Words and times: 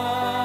Oh. 0.00 0.37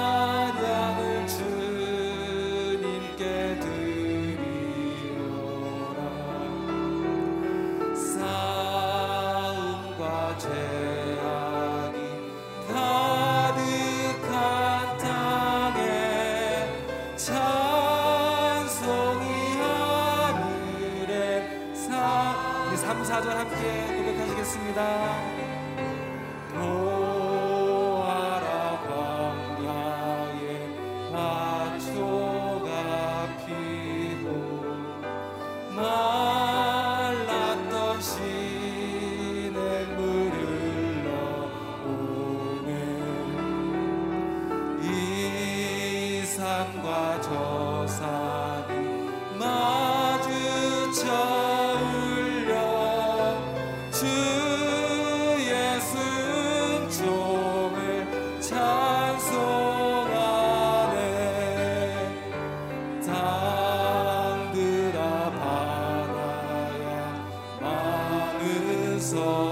soul. 69.04 69.43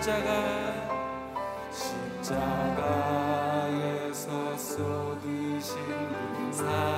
십자가 0.00 0.30
십자가에서 2.22 2.96
쏟으신 4.56 5.76
사 6.50 6.89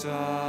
자 0.00 0.39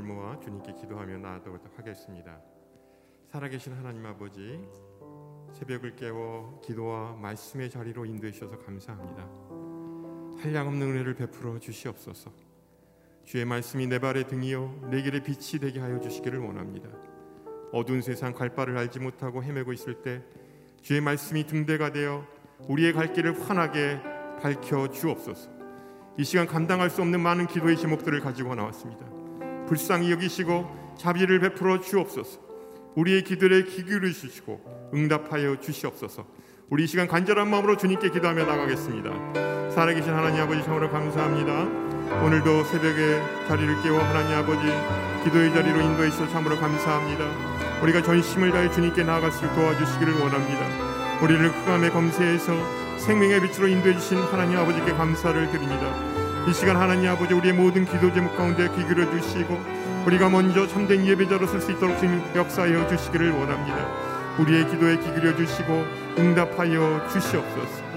마음을 0.00 0.02
모아 0.02 0.38
주님께 0.40 0.74
기도하며 0.74 1.18
나아가도록 1.18 1.78
하겠습니다. 1.78 2.40
살아계신 3.30 3.72
하나님 3.74 4.04
아버지 4.06 4.66
새벽을 5.52 5.96
깨워 5.96 6.60
기도와 6.64 7.14
말씀의 7.16 7.70
자리로 7.70 8.04
인도해 8.06 8.32
주셔서 8.32 8.58
감사합니다. 8.58 9.22
한량없는 10.42 10.86
은혜를 10.86 11.14
베풀어 11.14 11.58
주시옵소서. 11.58 12.32
주의 13.24 13.44
말씀이 13.44 13.86
내 13.86 13.98
발의 13.98 14.26
등이요 14.28 14.88
내 14.90 15.02
길의 15.02 15.22
빛이 15.22 15.60
되게 15.60 15.80
하여 15.80 16.00
주시기를 16.00 16.38
원합니다. 16.38 16.88
어두운 17.72 18.02
세상 18.02 18.32
갈 18.32 18.54
바를 18.54 18.76
알지 18.76 18.98
못하고 18.98 19.42
헤매고 19.42 19.72
있을 19.72 20.02
때 20.02 20.22
주의 20.82 21.00
말씀이 21.00 21.46
등대가 21.46 21.92
되어 21.92 22.26
우리의 22.68 22.92
갈 22.92 23.12
길을 23.12 23.40
환하게 23.40 24.00
밝혀 24.42 24.88
주옵소서. 24.88 25.50
이 26.18 26.24
시간 26.24 26.46
감당할 26.46 26.90
수 26.90 27.02
없는 27.02 27.20
많은 27.20 27.46
기도의 27.46 27.76
제목들을 27.76 28.20
가지고 28.20 28.54
나왔습니다. 28.54 29.19
불쌍히 29.70 30.10
여기시고 30.10 30.96
자비를 30.98 31.38
베풀어 31.38 31.80
주옵소서. 31.80 32.40
우리의 32.96 33.22
기도에 33.22 33.62
귀 33.66 33.84
기울여 33.84 34.10
주시고 34.10 34.90
응답하여 34.92 35.60
주시옵소서. 35.60 36.26
우리 36.70 36.84
이 36.84 36.86
시간 36.88 37.06
간절한 37.06 37.48
마음으로 37.48 37.76
주님께 37.76 38.10
기도하며 38.10 38.46
나가겠습니다. 38.46 39.70
살아계신 39.70 40.12
하나님 40.12 40.42
아버지 40.42 40.64
참으로 40.64 40.90
감사합니다. 40.90 41.62
오늘도 42.24 42.64
새벽에 42.64 43.22
자리를 43.46 43.82
깨워 43.84 44.00
하나님 44.00 44.36
아버지 44.38 44.66
기도의 45.22 45.54
자리로 45.54 45.80
인도해 45.80 46.10
주셔서 46.10 46.32
참으로 46.32 46.58
감사합니다. 46.58 47.80
우리가 47.84 48.02
전심을 48.02 48.50
다해 48.50 48.72
주님께 48.72 49.04
나아갈 49.04 49.30
수 49.30 49.42
도와주시기를 49.54 50.14
원합니다. 50.14 51.20
우리를 51.22 51.48
흑암의 51.48 51.90
검세에서 51.90 52.98
생명의 52.98 53.40
빛으로 53.42 53.68
인도해 53.68 53.94
주신 53.94 54.18
하나님 54.18 54.58
아버지께 54.58 54.94
감사를 54.94 55.48
드립니다. 55.52 56.09
이 56.48 56.52
시간 56.54 56.76
하나님 56.76 57.10
아버지 57.10 57.34
우리의 57.34 57.52
모든 57.52 57.84
기도 57.84 58.12
제목 58.12 58.34
가운데 58.36 58.66
귀 58.74 58.86
기울여 58.86 59.10
주시고 59.10 59.60
우리가 60.06 60.30
먼저 60.30 60.66
참된 60.66 61.06
예배자로 61.06 61.46
쓸수 61.46 61.70
있도록 61.72 61.98
주님 61.98 62.20
역사하여 62.34 62.88
주시기를 62.88 63.30
원합니다. 63.30 63.86
우리의 64.38 64.66
기도에 64.70 64.98
귀 64.98 65.04
기울여 65.12 65.36
주시고 65.36 65.84
응답하여 66.18 67.08
주시옵소서. 67.08 67.90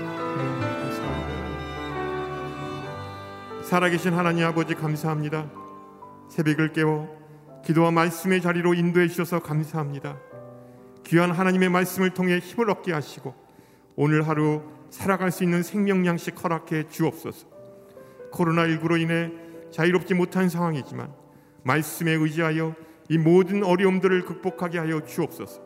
살아계신 3.64 4.14
하나님 4.14 4.46
아버지 4.46 4.76
감사합니다. 4.76 5.50
새벽을 6.30 6.74
깨워 6.74 7.08
기도와 7.66 7.92
말씀의 7.92 8.42
자리로 8.42 8.74
인도해 8.74 9.08
주셔서 9.08 9.40
감사합니다. 9.40 10.18
귀한 11.06 11.32
하나님의 11.32 11.70
말씀을 11.70 12.10
통해 12.10 12.40
힘을 12.40 12.70
얻게 12.70 12.92
하시고 12.92 13.34
오늘 13.96 14.28
하루 14.28 14.62
살아갈 14.90 15.32
수 15.32 15.44
있는 15.44 15.64
생명 15.64 16.06
양식 16.06 16.44
허락해 16.44 16.90
주옵소서. 16.90 17.53
코로나19로 18.34 19.00
인해 19.00 19.32
자유롭지 19.72 20.14
못한 20.14 20.50
상황이지만 20.50 21.14
말씀에 21.64 22.12
의지하여 22.12 22.76
이 23.10 23.18
모든 23.18 23.64
어려움들을 23.64 24.26
극복하게 24.26 24.80
하여 24.80 25.02
주옵소서. 25.06 25.62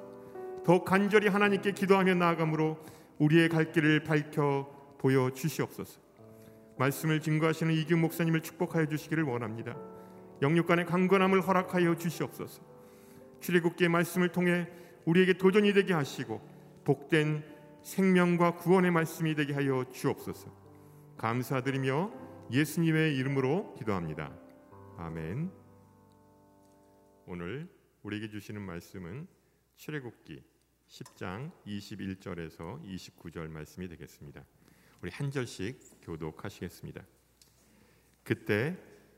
더 0.64 0.84
간절히 0.84 1.28
하나님께 1.28 1.72
기도하며 1.72 2.16
나아감으로 2.16 2.78
우리의 3.20 3.50
갈 3.50 3.72
길을 3.72 4.04
밝혀 4.04 4.68
보여 4.98 5.30
주시옵소서. 5.32 6.00
말씀을 6.78 7.22
증거하시는 7.22 7.74
이규 7.74 7.96
목사님을 7.98 8.42
축복하여 8.42 8.86
주시기를 8.88 9.24
원합니다. 9.24 9.76
영육간의 10.42 10.86
강건함을 10.86 11.42
허락하여 11.42 11.96
주시옵소서. 11.96 12.62
출애굽기의 13.40 13.90
말씀을 13.90 14.30
통해 14.30 14.68
우리에게 15.06 15.34
도전이 15.34 15.74
되게 15.74 15.94
하시고 15.94 16.42
복된 16.84 17.44
생명과 17.84 18.56
구원의 18.56 18.92
말씀이 18.92 19.34
되게 19.36 19.54
하여 19.54 19.86
주옵소서. 19.92 20.52
감사드리며 21.18 22.27
예수님의 22.50 23.18
이름으로 23.18 23.76
기도합니다. 23.76 24.34
아멘. 24.98 25.52
오늘 27.26 27.68
우리에게 28.04 28.30
주시는 28.30 28.62
말씀은 28.62 29.28
출애굽기 29.76 30.42
10장 30.88 31.52
21절에서 31.66 32.82
29절 32.86 33.50
말씀이 33.50 33.90
되겠습니다. 33.90 34.46
우리 35.02 35.12
한 35.12 35.30
절씩 35.30 36.00
교독하시겠습니다. 36.02 37.04
그때 38.24 38.78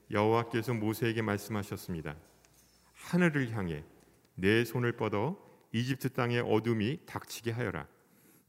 여호와께서 0.10 0.74
모세에게 0.74 1.22
말씀하셨습니다. 1.22 2.16
하늘을 2.94 3.52
향해 3.52 3.84
내 4.34 4.66
손을 4.66 4.94
뻗어 4.94 5.38
이집트 5.72 6.14
땅의 6.14 6.40
어둠이 6.40 7.06
닥치게 7.06 7.52
하여라. 7.52 7.88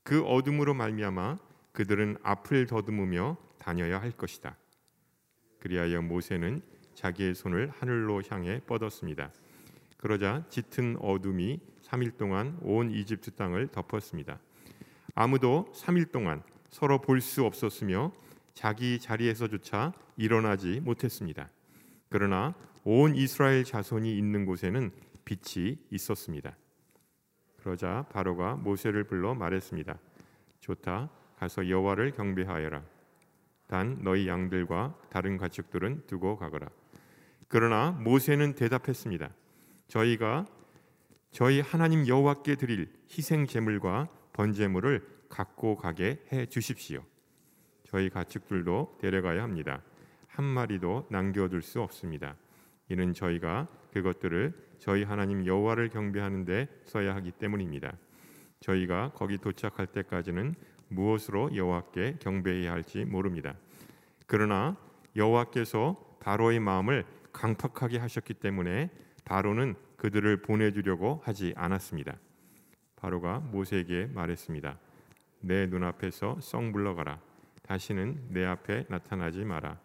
그 0.03 0.25
어둠으로 0.25 0.73
말미암아 0.73 1.37
그들은 1.73 2.17
앞을 2.23 2.67
더듬으며 2.67 3.37
다녀야 3.59 4.01
할 4.01 4.11
것이다. 4.13 4.57
그리하여 5.61 6.03
모세는 6.03 6.63
자기의 6.95 7.35
손을 7.35 7.71
하늘로 7.71 8.23
향해 8.29 8.61
뻗었습니다. 8.67 9.33
그러자 9.97 10.45
짙은 10.49 10.97
어둠이 11.01 11.61
3일 11.83 12.17
동안 12.17 12.59
온 12.63 12.91
이집트 12.91 13.33
땅을 13.33 13.69
덮었습니다. 13.69 14.39
아무도 15.15 15.71
3일 15.75 16.11
동안 16.13 16.43
서로 16.71 17.01
볼 17.01 17.21
수 17.21 17.45
없었으며 17.45 18.13
자기 18.55 18.99
자리에서조차 18.99 19.93
일어나지 20.17 20.81
못했습니다. 20.81 21.51
그러나 22.09 22.55
온 22.85 23.15
이스라엘 23.15 23.65
자손이 23.65 24.17
있는 24.17 24.47
곳에는 24.47 24.91
빛이 25.25 25.79
있었습니다. 25.91 26.57
그러자 27.59 28.07
바로가 28.11 28.57
모세를 28.57 29.05
불러 29.05 29.35
말했습니다. 29.35 29.99
좋다. 30.61 31.11
가서 31.39 31.69
여호와를 31.69 32.13
경배하여라. 32.13 32.83
단 33.71 33.99
너희 34.03 34.27
양들과 34.27 34.99
다른 35.11 35.37
가축들은 35.37 36.09
두고 36.09 36.37
가거라. 36.37 36.69
그러나 37.47 37.93
모세는 37.93 38.55
대답했습니다. 38.55 39.31
저희가 39.87 40.45
저희 41.31 41.61
하나님 41.61 42.09
여호와께 42.09 42.57
드릴 42.57 42.93
희생 43.09 43.47
제물과 43.47 44.09
번제물을 44.33 45.07
갖고 45.29 45.77
가게 45.77 46.21
해 46.33 46.47
주십시오. 46.47 47.05
저희 47.85 48.11
가축들도 48.11 48.99
데려가야 49.01 49.45
합니다. 49.45 49.83
한 50.27 50.45
마리도 50.45 51.07
남겨둘 51.09 51.63
수 51.63 51.81
없습니다. 51.81 52.35
이는 52.89 53.13
저희가 53.15 53.69
그것들을 53.93 54.53
저희 54.81 55.05
하나님 55.05 55.47
여호와를 55.47 55.91
경배하는 55.91 56.45
데 56.45 56.67
써야 56.87 57.15
하기 57.15 57.31
때문입니다. 57.33 57.97
저희가 58.59 59.13
거기 59.15 59.39
도착할 59.39 59.87
때까지는 59.87 60.57
무엇으로 60.91 61.57
여호와께 61.57 62.17
경배해야 62.21 62.73
할지 62.73 63.05
모릅니다. 63.05 63.55
그러나 64.27 64.77
여호와께서 65.17 65.97
바로의 66.21 66.61
마음을 66.61 67.05
강팍하게 67.33 67.99
하셨기 67.99 68.35
때문에 68.35 68.91
바로는 69.25 69.75
그들을 69.97 70.43
보내주려고 70.43 71.21
하지 71.25 71.53
않았습니다. 71.57 72.17
바로가 72.97 73.39
모세에게 73.39 74.11
말했습니다. 74.13 74.79
내 75.41 75.67
눈앞에서 75.67 76.39
썩 76.41 76.65
물러가라. 76.65 77.19
다시는 77.63 78.29
내 78.29 78.45
앞에 78.45 78.87
나타나지 78.89 79.45
마라. 79.45 79.79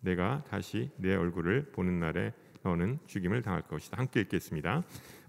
내가 0.00 0.44
다시 0.48 0.90
내 0.96 1.14
얼굴을 1.14 1.72
보는 1.72 1.98
날에 2.00 2.32
너는 2.62 2.98
죽임을 3.06 3.42
당할 3.42 3.62
것이다. 3.62 3.98
함께 3.98 4.20
읽겠습니다. 4.20 4.82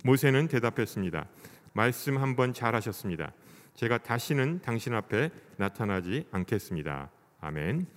모세는 0.03 0.47
대답했습니다. 0.47 1.27
말씀 1.73 2.17
한번 2.17 2.53
잘하셨습니다. 2.53 3.33
제가 3.81 3.97
다시는 3.97 4.61
당신 4.61 4.93
앞에 4.93 5.31
나타나지 5.57 6.27
않겠습니다. 6.29 7.09
아멘. 7.39 7.87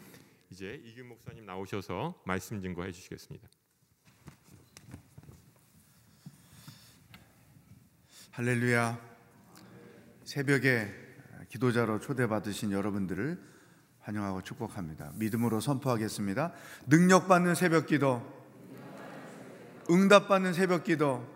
이제 0.49 0.81
이규 0.83 1.05
목사님 1.05 1.45
나오셔서 1.45 2.23
말씀 2.25 2.63
증거해 2.63 2.91
주시겠습니다. 2.91 3.47
할렐루야. 8.31 8.99
새벽에 10.25 10.89
기도자로 11.51 12.01
초대받으신 12.01 12.73
여러분들을 12.73 13.39
환영하고 14.01 14.41
축복합니다. 14.41 15.13
믿음으로 15.17 15.61
선포하겠습니다. 15.61 16.55
능력받는 16.87 17.55
새벽 17.55 17.89
기도, 17.89 18.23
응답받는 19.91 20.55
새벽 20.55 20.85
기도, 20.85 21.31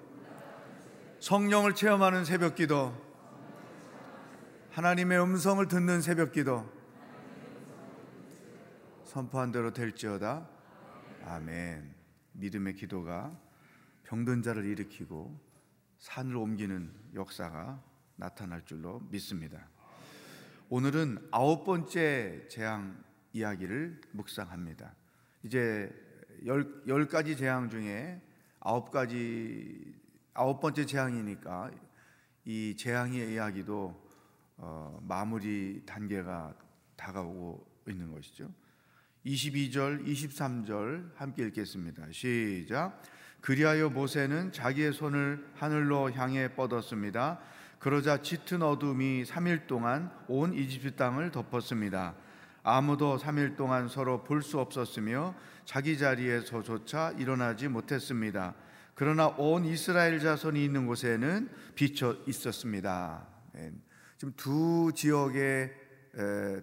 성령을 1.20 1.74
체험하는 1.74 2.24
새벽 2.24 2.54
기도, 2.54 3.07
하나님의 4.78 5.20
음성을 5.20 5.66
듣는 5.66 6.00
새벽 6.02 6.30
기도, 6.30 6.64
선포한 9.06 9.50
대로 9.50 9.72
될지어다. 9.72 10.48
아멘. 11.24 11.92
믿음의 12.34 12.76
기도가 12.76 13.36
병든 14.04 14.42
자를 14.42 14.64
일으키고 14.66 15.36
산을 15.98 16.36
옮기는 16.36 16.92
역사가 17.12 17.82
나타날 18.14 18.64
줄로 18.66 19.00
믿습니다. 19.10 19.68
오늘은 20.68 21.26
아홉 21.32 21.64
번째 21.64 22.46
재앙 22.48 23.02
이야기를 23.32 24.00
묵상합니다. 24.12 24.94
이제 25.42 25.92
열, 26.46 26.84
열 26.86 27.08
가지 27.08 27.36
재앙 27.36 27.68
중에 27.68 28.22
아홉 28.60 28.92
가지, 28.92 29.92
아홉 30.34 30.60
번째 30.60 30.86
재앙이니까 30.86 31.72
이 32.44 32.76
재앙의 32.76 33.32
이야기도 33.32 34.07
어, 34.58 34.98
마무리 35.02 35.82
단계가 35.86 36.54
다가오고 36.96 37.84
있는 37.88 38.12
것이죠. 38.12 38.50
22절, 39.24 40.04
23절 40.06 41.14
함께 41.16 41.44
읽겠습니다. 41.46 42.06
시작. 42.12 43.00
그리하여 43.40 43.88
모세는 43.88 44.52
자기의 44.52 44.92
손을 44.92 45.46
하늘로 45.54 46.10
향해 46.12 46.54
뻗었습니다. 46.54 47.40
그러자 47.78 48.22
짙은 48.22 48.62
어둠이 48.62 49.24
3일 49.24 49.68
동안 49.68 50.10
온 50.26 50.52
이집트 50.52 50.96
땅을 50.96 51.30
덮었습니다. 51.30 52.14
아무도 52.64 53.16
3일 53.16 53.56
동안 53.56 53.88
서로 53.88 54.24
볼 54.24 54.42
수 54.42 54.58
없었으며 54.58 55.34
자기 55.64 55.96
자리에서조차 55.96 57.12
일어나지 57.18 57.68
못했습니다. 57.68 58.54
그러나 58.94 59.28
온 59.28 59.64
이스라엘 59.64 60.18
자손이 60.18 60.64
있는 60.64 60.86
곳에는 60.86 61.48
비쳐 61.76 62.16
있었습니다. 62.26 63.26
네. 64.18 64.20
지금 64.20 64.34
두 64.36 64.92
지역에 64.94 65.72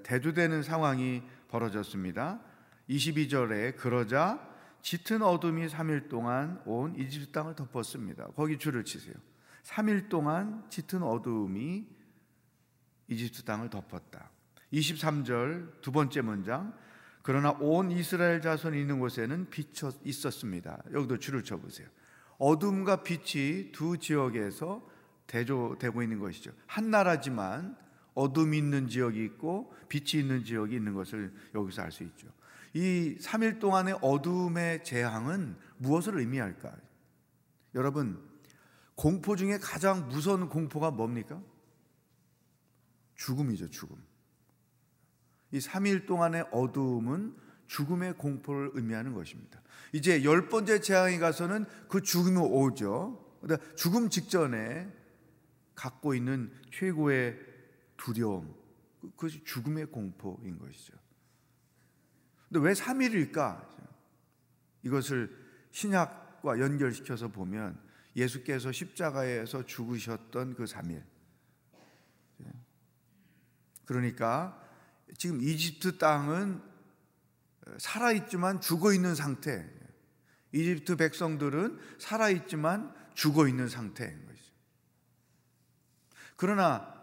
대두되는 0.03 0.61
상황이 0.61 1.23
벌어졌습니다. 1.47 2.41
22절에 2.89 3.77
그러자 3.77 4.45
짙은 4.81 5.21
어둠이 5.21 5.67
3일 5.67 6.09
동안 6.09 6.61
온 6.65 6.95
이집트 6.95 7.31
땅을 7.31 7.55
덮었습니다. 7.55 8.27
거기 8.35 8.59
줄을 8.59 8.83
치세요. 8.83 9.15
3일 9.63 10.09
동안 10.09 10.65
짙은 10.69 11.01
어둠이 11.01 11.87
이집트 13.07 13.43
땅을 13.43 13.69
덮었다. 13.69 14.29
23절 14.73 15.81
두 15.81 15.91
번째 15.91 16.21
문장 16.21 16.77
그러나 17.21 17.51
온 17.51 17.89
이스라엘 17.89 18.41
자손이 18.41 18.79
있는 18.79 18.99
곳에는 18.99 19.49
빛이 19.49 19.91
있었습니다. 20.03 20.83
여기도 20.93 21.17
줄을 21.17 21.43
쳐 21.43 21.57
보세요. 21.57 21.87
어둠과 22.37 23.03
빛이 23.03 23.71
두 23.71 23.97
지역에서 23.97 24.94
대조되고 25.27 26.03
있는 26.03 26.19
것이죠. 26.19 26.51
한 26.67 26.89
나라지만 26.91 27.77
어둠이 28.13 28.57
있는 28.57 28.87
지역이 28.87 29.23
있고 29.25 29.73
빛이 29.89 30.21
있는 30.21 30.43
지역이 30.43 30.75
있는 30.75 30.93
것을 30.93 31.33
여기서 31.53 31.81
알 31.81 31.91
수 31.91 32.03
있죠. 32.03 32.27
이 32.73 33.17
3일 33.19 33.59
동안의 33.59 33.99
어둠의 34.01 34.83
재앙은 34.83 35.55
무엇을 35.77 36.19
의미할까? 36.19 36.75
여러분, 37.73 38.21
공포 38.95 39.35
중에 39.35 39.57
가장 39.57 40.07
무서운 40.09 40.49
공포가 40.49 40.91
뭡니까? 40.91 41.41
죽음이죠, 43.15 43.69
죽음. 43.69 43.97
이 45.51 45.59
3일 45.59 46.05
동안의 46.05 46.47
어두움은 46.51 47.35
죽음의 47.67 48.17
공포를 48.17 48.71
의미하는 48.73 49.13
것입니다. 49.13 49.61
이제 49.93 50.23
열 50.23 50.49
번째 50.49 50.79
재앙에 50.79 51.17
가서는 51.17 51.65
그 51.87 52.01
죽음이 52.01 52.37
오죠. 52.37 53.21
죽음 53.75 54.09
직전에 54.09 54.91
갖고 55.75 56.13
있는 56.13 56.51
최고의 56.71 57.37
두려움, 57.97 58.55
그것이 59.01 59.43
죽음의 59.43 59.87
공포인 59.87 60.57
것이죠. 60.57 60.97
근데 62.49 62.67
왜 62.67 62.73
3일일까? 62.73 63.75
이것을 64.83 65.35
신약과 65.71 66.59
연결시켜서 66.59 67.27
보면 67.27 67.79
예수께서 68.15 68.71
십자가에서 68.71 69.65
죽으셨던 69.65 70.55
그 70.55 70.63
3일. 70.63 71.03
그러니까 73.85 74.61
지금 75.17 75.41
이집트 75.41 75.97
땅은 75.97 76.61
살아있지만 77.77 78.61
죽어 78.61 78.93
있는 78.93 79.15
상태. 79.15 79.69
이집트 80.51 80.95
백성들은 80.95 81.79
살아있지만 81.99 82.93
죽어 83.13 83.47
있는 83.47 83.67
상태인 83.67 84.25
것이죠. 84.25 84.44
그러나 86.35 86.93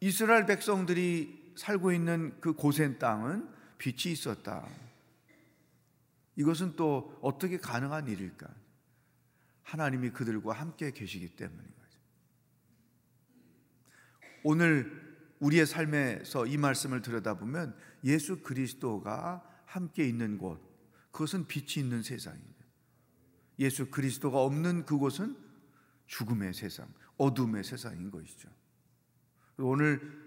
이스라엘 0.00 0.46
백성들이 0.46 1.54
살고 1.56 1.92
있는 1.92 2.38
그 2.40 2.52
고센 2.52 2.98
땅은 2.98 3.48
빛이 3.78 4.12
있었다. 4.12 4.66
이것은 6.36 6.74
또 6.76 7.16
어떻게 7.22 7.58
가능한 7.58 8.08
일일까? 8.08 8.48
하나님이 9.62 10.10
그들과 10.10 10.52
함께 10.52 10.90
계시기 10.90 11.36
때문인 11.36 11.64
거죠. 11.64 11.98
오늘 14.42 15.04
우리의 15.40 15.66
삶에서 15.66 16.46
이 16.46 16.56
말씀을 16.56 17.02
들여다보면 17.02 17.76
예수 18.04 18.42
그리스도가 18.42 19.42
함께 19.64 20.06
있는 20.06 20.38
곳, 20.38 20.60
그것은 21.10 21.46
빛이 21.46 21.84
있는 21.84 22.02
세상입니다. 22.02 22.64
예수 23.58 23.90
그리스도가 23.90 24.40
없는 24.40 24.84
그곳은 24.84 25.36
죽음의 26.06 26.54
세상, 26.54 26.92
어둠의 27.16 27.64
세상인 27.64 28.10
것이죠. 28.10 28.48
오늘 29.58 30.24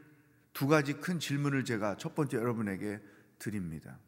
두 0.53 0.67
가지 0.67 0.93
큰 0.93 1.19
질문을 1.19 1.65
제가 1.65 1.97
첫 1.97 2.15
번째 2.15 2.37
여러분에게 2.37 3.01
드립니다. 3.39 3.99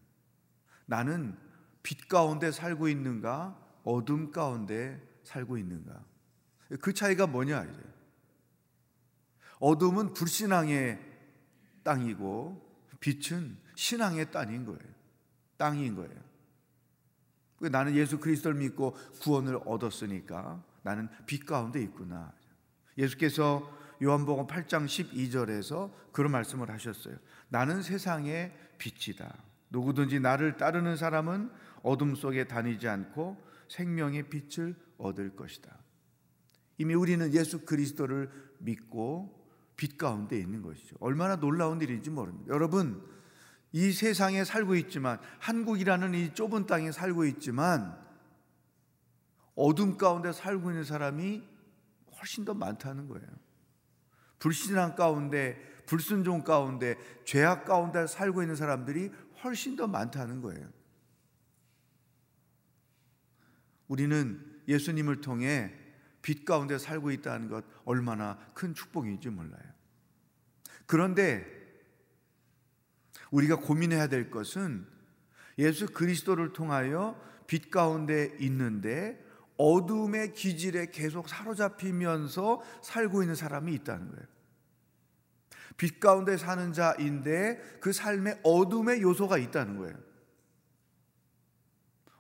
나는 0.86 1.38
빛 1.84 2.08
가운데 2.08 2.52
살고 2.52 2.88
있는가? 2.88 3.58
어둠 3.84 4.32
가운데 4.32 5.02
살고 5.24 5.58
있는가? 5.58 6.04
그 6.82 6.94
차이가 6.94 7.28
뭐냐 7.28 7.64
이제. 7.64 7.80
어둠은 9.60 10.14
불신앙의 10.14 11.00
땅이고 11.84 12.70
빛은 13.00 13.58
신앙의 13.76 14.32
땅인 14.32 14.66
거예요. 14.66 14.80
땅인 15.58 15.96
거예요. 15.96 16.30
나는 17.70 17.96
예수 17.96 18.20
그리스도를 18.20 18.58
믿고 18.58 18.94
구원을 19.22 19.60
얻었으니까 19.66 20.64
나는 20.82 21.10
빛 21.26 21.46
가운데 21.46 21.82
있구나. 21.82 22.34
예수께서 22.98 23.79
요한복음 24.02 24.48
8장 24.48 24.86
12절에서 24.86 25.92
그런 26.12 26.32
말씀을 26.32 26.70
하셨어요. 26.70 27.16
나는 27.50 27.82
세상의 27.82 28.54
빛이다. 28.78 29.36
누구든지 29.70 30.20
나를 30.20 30.58
따르는 30.58 30.96
사람은 30.96 31.52
어둠 31.84 32.16
속에 32.16 32.46
다니지 32.46 32.88
않고 32.88 33.38
생명의 33.68 34.30
빛을 34.30 34.76
얻을 34.98 35.36
것이다. 35.36 35.78
이미 36.78 36.94
우리는 36.94 37.34
예수 37.34 37.66
그리스도를 37.66 38.32
믿고 38.60 39.38
빛 39.76 39.98
가운데 39.98 40.38
있는 40.38 40.62
것이죠. 40.62 40.96
얼마나 41.00 41.36
놀라운 41.36 41.82
일인지 41.82 42.10
모릅니다. 42.10 42.54
여러분, 42.54 43.06
이 43.72 43.92
세상에 43.92 44.44
살고 44.44 44.76
있지만 44.76 45.20
한국이라는 45.40 46.14
이 46.16 46.34
좁은 46.34 46.66
땅에 46.66 46.92
살고 46.92 47.26
있지만 47.26 47.98
어둠 49.56 49.98
가운데 49.98 50.32
살고 50.32 50.72
있는 50.72 50.84
사람이 50.84 51.44
훨씬 52.18 52.46
더 52.46 52.54
많다는 52.54 53.08
거예요. 53.08 53.28
불신앙 54.40 54.96
가운데, 54.96 55.62
불순종 55.86 56.44
가운데, 56.44 56.96
죄악 57.26 57.66
가운데 57.66 58.08
살고 58.08 58.42
있는 58.42 58.56
사람들이 58.56 59.12
훨씬 59.44 59.76
더 59.76 59.88
많다는 59.88 60.42
거예요. 60.42 60.68
우리는 63.88 64.62
예수님을 64.68 65.22
통해 65.22 65.74
빛 66.22 66.46
가운데 66.46 66.78
살고 66.78 67.12
있다는 67.12 67.50
것 67.50 67.66
얼마나 67.86 68.38
큰 68.54 68.74
축복인지 68.74 69.30
몰라요. 69.30 69.64
그런데 70.86 71.46
우리가 73.32 73.58
고민해야 73.58 74.08
될 74.08 74.30
것은 74.30 74.86
예수 75.58 75.88
그리스도를 75.88 76.54
통하여 76.54 77.20
빛 77.48 77.72
가운데 77.72 78.36
있는데 78.40 79.24
어둠의 79.60 80.34
기질에 80.34 80.88
계속 80.90 81.28
사로잡히면서 81.28 82.62
살고 82.82 83.22
있는 83.24 83.36
사람이 83.36 83.74
있다는 83.76 84.10
거예요. 84.10 84.26
빛 85.76 86.00
가운데 86.00 86.38
사는 86.38 86.72
자인데 86.72 87.80
그 87.82 87.92
삶에 87.92 88.40
어둠의 88.44 89.02
요소가 89.02 89.38
있다는 89.38 89.78
거예요. 89.78 89.98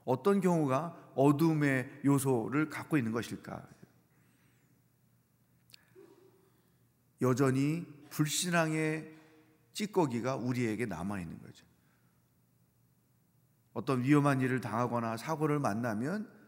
어떤 0.03 0.41
경우가 0.41 1.13
어둠의 1.15 2.01
요소를 2.03 2.69
갖고 2.69 2.97
있는 2.97 3.13
것일까? 3.13 3.65
여전히 7.21 7.85
불신앙의 8.09 9.17
찌꺼기가 9.73 10.35
우리에게 10.35 10.85
남아 10.85 11.21
있는 11.21 11.41
거죠. 11.41 11.65
어떤 13.71 14.03
위험한 14.03 14.41
일을 14.41 14.59
당하거나 14.59 15.15
사고를 15.15 15.59
만나면 15.59 16.38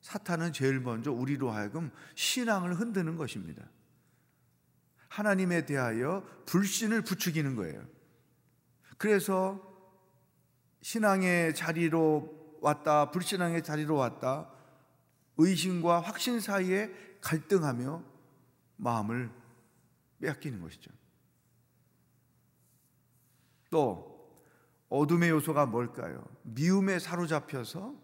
사탄은 0.00 0.52
제일 0.52 0.80
먼저 0.80 1.12
우리로 1.12 1.50
하여금 1.50 1.90
신앙을 2.14 2.74
흔드는 2.74 3.16
것입니다. 3.16 3.64
하나님에 5.08 5.66
대하여 5.66 6.24
불신을 6.46 7.02
부추기는 7.02 7.56
거예요. 7.56 7.84
그래서 8.96 9.64
신앙의 10.82 11.54
자리로 11.54 12.58
왔다, 12.60 13.10
불신앙의 13.10 13.62
자리로 13.62 13.96
왔다, 13.96 14.50
의심과 15.36 16.00
확신 16.00 16.40
사이에 16.40 16.90
갈등하며 17.20 18.02
마음을 18.76 19.30
빼앗기는 20.20 20.60
것이죠. 20.60 20.90
또 23.70 24.08
어둠의 24.88 25.30
요소가 25.30 25.66
뭘까요? 25.66 26.24
미움에 26.42 26.98
사로잡혀서 26.98 27.94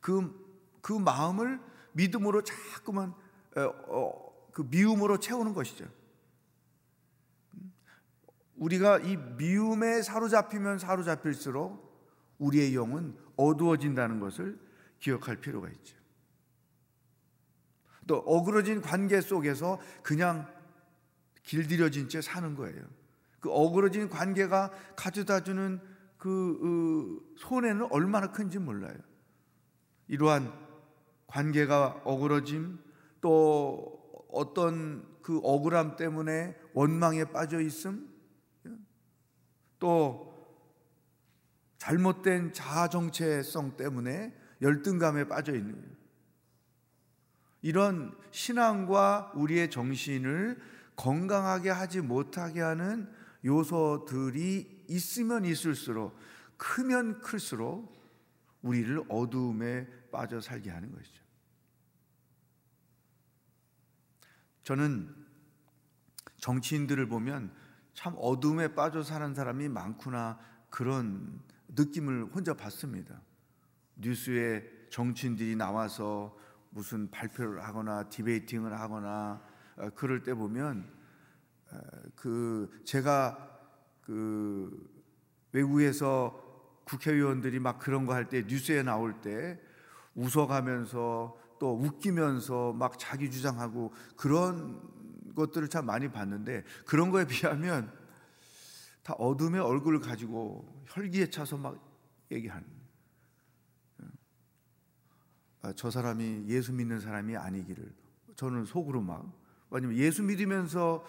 그, 0.00 0.49
그 0.80 0.92
마음을 0.92 1.60
믿음으로 1.92 2.42
자꾸만 2.42 3.14
어, 3.56 3.60
어, 3.88 4.50
그 4.52 4.62
미움으로 4.62 5.18
채우는 5.18 5.54
것이죠. 5.54 5.86
우리가 8.56 8.98
이 8.98 9.16
미움에 9.16 10.02
사로잡히면 10.02 10.78
사로잡힐수록 10.78 11.90
우리의 12.38 12.74
영은 12.74 13.16
어두워진다는 13.36 14.20
것을 14.20 14.58
기억할 14.98 15.36
필요가 15.36 15.68
있죠. 15.70 15.96
또 18.06 18.16
어그러진 18.18 18.80
관계 18.80 19.20
속에서 19.20 19.80
그냥 20.02 20.52
길들여진 21.42 22.08
채 22.08 22.20
사는 22.20 22.54
거예요. 22.54 22.82
그 23.40 23.50
어그러진 23.50 24.08
관계가 24.08 24.72
가져다 24.96 25.42
주는 25.42 25.80
그 26.18 27.22
어, 27.24 27.34
손해는 27.38 27.88
얼마나 27.90 28.30
큰지 28.30 28.58
몰라요. 28.58 28.96
이러한 30.08 30.69
관계가 31.30 32.02
어그러짐 32.04 32.78
또 33.20 34.26
어떤 34.30 35.06
그 35.22 35.40
억울함 35.42 35.96
때문에 35.96 36.56
원망에 36.74 37.24
빠져 37.24 37.60
있음 37.60 38.08
또 39.78 40.30
잘못된 41.78 42.52
자아 42.52 42.88
정체성 42.88 43.76
때문에 43.76 44.34
열등감에 44.60 45.24
빠져 45.24 45.54
있는. 45.54 45.96
이런 47.62 48.14
신앙과 48.30 49.32
우리의 49.34 49.70
정신을 49.70 50.60
건강하게 50.96 51.70
하지 51.70 52.00
못하게 52.00 52.60
하는 52.60 53.10
요소들이 53.44 54.84
있으면 54.88 55.44
있을수록 55.46 56.18
크면 56.58 57.20
클수록 57.20 57.98
우리를 58.60 59.02
어두움에 59.08 59.86
빠져 60.10 60.40
살게 60.40 60.70
하는 60.70 60.92
것이죠. 60.92 61.19
저는 64.70 65.12
정치인들을 66.36 67.08
보면 67.08 67.52
참 67.92 68.14
어둠에 68.16 68.72
빠져 68.76 69.02
사는 69.02 69.34
사람이 69.34 69.68
많구나 69.68 70.38
그런 70.68 71.40
느낌을 71.70 72.26
혼자 72.26 72.54
받습니다. 72.54 73.20
뉴스에 73.96 74.86
정치인들이 74.88 75.56
나와서 75.56 76.38
무슨 76.70 77.10
발표를 77.10 77.64
하거나 77.64 78.08
디베이팅을 78.10 78.78
하거나 78.78 79.42
어, 79.74 79.90
그럴 79.96 80.22
때 80.22 80.34
보면 80.34 80.88
어, 81.72 81.78
그 82.14 82.70
제가 82.84 83.50
그 84.02 84.88
외국에서 85.50 86.80
국회의원들이 86.84 87.58
막 87.58 87.80
그런 87.80 88.06
거 88.06 88.12
할 88.12 88.28
때 88.28 88.44
뉴스에 88.46 88.84
나올 88.84 89.20
때 89.20 89.60
웃어가면서 90.14 91.39
또 91.60 91.76
웃기면서 91.76 92.72
막 92.72 92.98
자기 92.98 93.30
주장하고 93.30 93.92
그런 94.16 94.80
것들을 95.36 95.68
참 95.68 95.86
많이 95.86 96.10
봤는데 96.10 96.64
그런 96.86 97.10
거에 97.10 97.26
비하면 97.26 97.92
다 99.04 99.12
어둠의 99.12 99.60
얼굴을 99.60 100.00
가지고 100.00 100.82
혈기에 100.86 101.30
차서 101.30 101.58
막 101.58 101.78
얘기하는 102.32 102.66
아, 105.62 105.72
저 105.74 105.90
사람이 105.90 106.46
예수 106.48 106.72
믿는 106.72 106.98
사람이 106.98 107.36
아니기를 107.36 107.92
저는 108.34 108.64
속으로 108.64 109.02
막 109.02 109.30
왜냐면 109.70 109.98
예수 109.98 110.22
믿으면서 110.22 111.04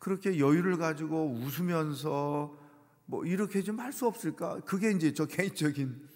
그렇게 0.00 0.38
여유를 0.40 0.76
가지고 0.76 1.30
웃으면서 1.30 2.58
뭐 3.06 3.24
이렇게 3.24 3.62
좀 3.62 3.78
할 3.78 3.92
수 3.92 4.06
없을까? 4.06 4.60
그게 4.60 4.90
이제 4.90 5.14
저 5.14 5.26
개인적인 5.26 6.08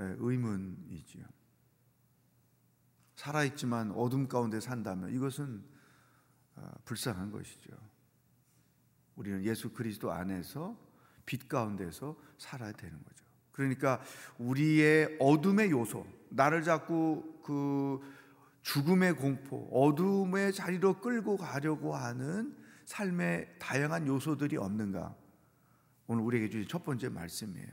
예, 0.00 0.16
의문이지요. 0.18 1.24
살아있지만 3.16 3.92
어둠 3.92 4.28
가운데 4.28 4.60
산다면 4.60 5.12
이것은 5.12 5.62
아, 6.54 6.72
불쌍한 6.84 7.30
것이죠. 7.30 7.72
우리는 9.16 9.42
예수 9.44 9.72
그리스도 9.72 10.12
안에서 10.12 10.78
빛 11.24 11.48
가운데서 11.48 12.16
살아야 12.38 12.72
되는 12.72 12.96
거죠. 13.02 13.24
그러니까 13.50 14.02
우리의 14.38 15.16
어둠의 15.18 15.70
요소, 15.70 16.06
나를 16.28 16.62
자꾸 16.62 17.40
그 17.42 18.00
죽음의 18.62 19.16
공포, 19.16 19.68
어둠의 19.70 20.52
자리로 20.52 21.00
끌고 21.00 21.36
가려고 21.36 21.94
하는 21.94 22.56
삶의 22.84 23.56
다양한 23.58 24.06
요소들이 24.06 24.56
없는가? 24.56 25.16
오늘 26.06 26.22
우리에게 26.22 26.50
주신 26.50 26.68
첫 26.68 26.84
번째 26.84 27.08
말씀이에요. 27.08 27.68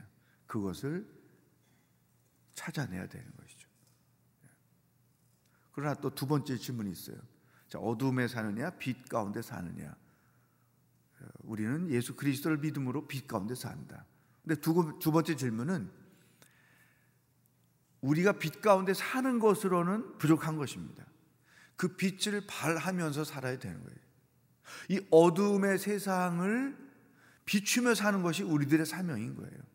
그것을 0.46 1.06
찾아내야 2.54 3.06
되는 3.08 3.30
것이죠. 3.36 3.63
그러나 5.74 5.94
또 5.94 6.10
두 6.10 6.26
번째 6.26 6.56
질문이 6.56 6.90
있어요. 6.90 7.16
자, 7.68 7.78
어둠에 7.78 8.28
사느냐, 8.28 8.70
빛 8.70 9.08
가운데 9.08 9.42
사느냐. 9.42 9.94
우리는 11.40 11.90
예수 11.90 12.14
그리스도를 12.14 12.58
믿음으로 12.58 13.06
빛 13.08 13.26
가운데 13.26 13.54
산다. 13.54 14.06
근데 14.42 14.60
두, 14.60 14.98
두 15.00 15.10
번째 15.10 15.36
질문은 15.36 15.90
우리가 18.02 18.32
빛 18.32 18.60
가운데 18.60 18.92
사는 18.92 19.38
것으로는 19.38 20.18
부족한 20.18 20.56
것입니다. 20.56 21.04
그 21.76 21.96
빛을 21.96 22.46
발하면서 22.46 23.24
살아야 23.24 23.58
되는 23.58 23.82
거예요. 23.82 23.98
이 24.90 25.06
어둠의 25.10 25.78
세상을 25.78 26.76
비추며 27.46 27.94
사는 27.94 28.22
것이 28.22 28.42
우리들의 28.42 28.86
사명인 28.86 29.34
거예요. 29.34 29.73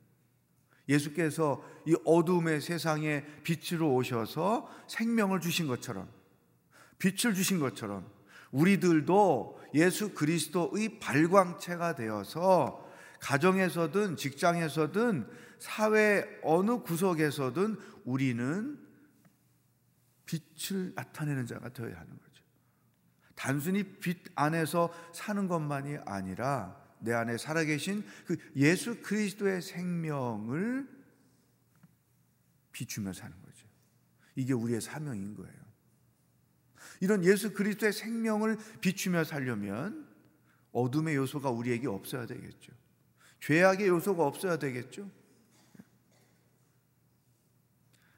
예수께서 0.90 1.64
이 1.86 1.96
어둠의 2.04 2.62
세상에 2.62 3.24
빛으로 3.44 3.94
오셔서 3.94 4.70
생명을 4.88 5.40
주신 5.40 5.68
것처럼 5.68 6.10
빛을 6.98 7.34
주신 7.34 7.60
것처럼 7.60 8.10
우리들도 8.52 9.60
예수 9.76 10.14
그리스도의 10.14 11.00
발광체가 11.00 11.96
되어서 11.96 12.86
가정에서든 13.22 14.16
직장에서든 14.18 15.30
사회 15.60 16.26
어느 16.42 16.80
구석에서든 16.80 17.78
우리는 18.06 18.80
빛을 20.26 20.94
나타내는 20.96 21.46
자가 21.46 21.70
되어야 21.70 21.96
하는 21.96 22.10
거죠. 22.10 22.44
단순히 23.36 23.84
빛 23.84 24.24
안에서 24.36 24.92
사는 25.14 25.48
것만이 25.48 25.98
아니라 26.06 26.79
내 27.00 27.14
안에 27.14 27.38
살아계신 27.38 28.04
그 28.26 28.38
예수 28.56 29.02
그리스도의 29.02 29.62
생명을 29.62 30.88
비추며 32.72 33.14
사는 33.14 33.36
거죠. 33.42 33.68
이게 34.36 34.54
우리의 34.54 34.82
사명인 34.82 35.36
거예요. 35.36 35.60
이런 37.02 37.24
예수 37.24 37.54
그리스도의 37.54 37.94
생명을 37.94 38.58
비추며 38.82 39.24
살려면 39.24 40.08
어둠의 40.72 41.16
요소가 41.16 41.50
우리에게 41.50 41.88
없어야 41.88 42.26
되겠죠. 42.26 42.74
죄악의 43.42 43.88
요소가 43.88 44.26
없어야 44.26 44.58
되겠죠. 44.58 45.10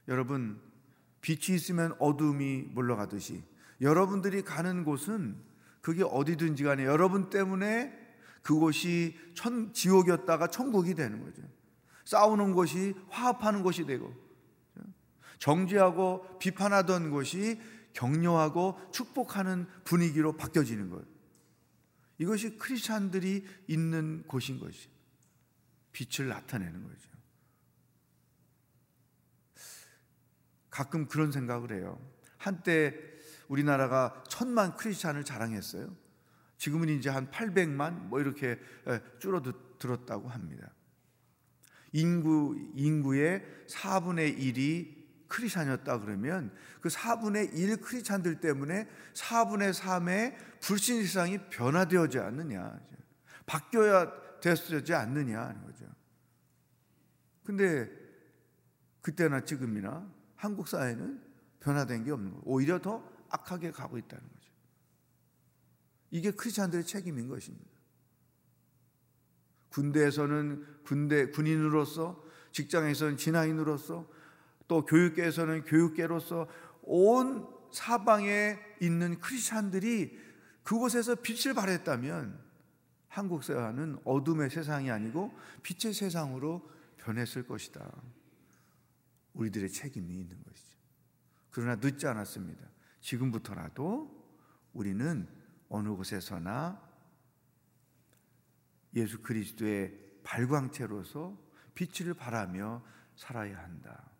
여러분, 0.07 0.59
빛이 1.21 1.55
있으면 1.55 1.95
어둠이 1.99 2.63
물러가듯이 2.71 3.43
여러분들이 3.79 4.41
가는 4.41 4.83
곳은 4.83 5.37
그게 5.81 6.03
어디든지 6.03 6.63
간에 6.63 6.85
여러분 6.85 7.29
때문에 7.29 8.00
그곳이 8.41 9.17
천, 9.33 9.73
지옥이었다가 9.73 10.47
천국이 10.47 10.95
되는 10.95 11.23
거죠. 11.23 11.41
싸우는 12.05 12.53
곳이 12.53 12.95
화합하는 13.09 13.63
곳이 13.63 13.85
되고 13.85 14.13
정죄하고 15.39 16.39
비판하던 16.39 17.11
곳이 17.11 17.59
격려하고 17.93 18.79
축복하는 18.91 19.67
분위기로 19.83 20.37
바뀌어지는 20.37 20.89
것. 20.89 21.05
이것이 22.17 22.57
크리스찬들이 22.57 23.45
있는 23.67 24.23
곳인 24.27 24.59
것이 24.59 24.89
빛을 25.91 26.29
나타내는 26.29 26.83
거죠. 26.83 27.09
가끔 30.69 31.07
그런 31.07 31.31
생각을 31.31 31.73
해요. 31.73 31.99
한때 32.37 32.95
우리나라가 33.47 34.23
천만 34.29 34.75
크리스찬을 34.75 35.25
자랑했어요. 35.25 35.93
지금은 36.61 36.89
이제 36.89 37.09
한 37.09 37.31
800만 37.31 38.09
뭐 38.09 38.19
이렇게 38.19 38.59
줄어들었다고 39.17 40.29
합니다. 40.29 40.71
인구 41.91 42.55
인구의 42.75 43.43
4분의 43.67 44.37
1이 44.37 45.27
크리스찬이었다 45.27 45.97
그러면 46.01 46.53
그 46.79 46.89
4분의 46.89 47.57
1 47.57 47.77
크리스찬들 47.77 48.41
때문에 48.41 48.87
4분의 49.13 49.73
3의 49.73 50.35
불신 50.59 51.01
세상이 51.01 51.49
변화되어지 51.49 52.19
않느냐. 52.19 52.79
바뀌어야 53.47 54.39
됐지 54.39 54.93
않느냐 54.93 55.41
하는 55.41 55.65
거죠. 55.65 55.87
근데 57.43 57.89
그때나 59.01 59.41
지금이나 59.41 60.07
한국 60.35 60.67
사회는 60.67 61.23
변화된 61.59 62.03
게 62.03 62.11
없는 62.11 62.29
거예요. 62.29 62.43
오히려 62.45 62.79
더 62.79 63.03
악하게 63.29 63.71
가고 63.71 63.97
있다는 63.97 64.23
거죠. 64.23 64.40
이게 66.11 66.31
크리스찬들의 66.31 66.85
책임인 66.85 67.27
것입니다. 67.27 67.71
군대에서는 69.69 70.83
군대 70.83 71.29
군인으로서 71.31 72.23
직장에서는 72.51 73.17
진화인으로서 73.17 74.07
또 74.67 74.85
교육계에서는 74.85 75.63
교육계로서 75.63 76.47
온 76.83 77.47
사방에 77.71 78.59
있는 78.81 79.19
크리스찬들이 79.19 80.19
그곳에서 80.63 81.15
빛을 81.15 81.53
발했다면 81.55 82.39
한국 83.07 83.43
사회는 83.43 83.99
어둠의 84.03 84.49
세상이 84.49 84.91
아니고 84.91 85.33
빛의 85.63 85.93
세상으로 85.93 86.69
변했을 86.97 87.47
것이다. 87.47 87.89
우리들의 89.33 89.69
책임이 89.69 90.13
있는 90.13 90.37
것이죠. 90.43 90.77
그러나 91.49 91.75
늦지 91.75 92.07
않았습니다. 92.07 92.67
지금부터라도 93.01 94.09
우리는 94.73 95.27
어느 95.71 95.89
곳에서나 95.89 96.79
예수 98.93 99.21
그리스도의 99.21 99.97
발광체로서 100.23 101.37
빛을 101.73 102.13
발하며 102.13 102.83
살아야 103.15 103.57
한다. 103.57 104.11